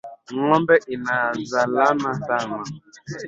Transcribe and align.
Ngombe 0.35 0.75
ina 0.93 1.17
zalana 1.49 2.11
Saną 2.23 2.59